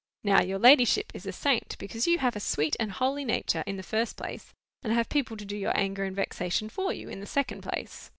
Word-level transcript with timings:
Now, 0.23 0.41
your 0.41 0.57
ladyship 0.57 1.11
is 1.13 1.27
a 1.27 1.31
saint, 1.31 1.75
because 1.77 2.07
you 2.07 2.17
have 2.17 2.35
a 2.35 2.39
sweet 2.39 2.75
and 2.79 2.91
holy 2.91 3.23
nature, 3.23 3.63
in 3.67 3.77
the 3.77 3.83
first 3.83 4.17
place; 4.17 4.51
and 4.81 4.91
have 4.91 5.09
people 5.09 5.37
to 5.37 5.45
do 5.45 5.55
your 5.55 5.77
anger 5.77 6.05
and 6.05 6.15
vexation 6.15 6.69
for 6.69 6.91
you, 6.91 7.07
in 7.07 7.19
the 7.19 7.27
second 7.27 7.61
place. 7.61 8.09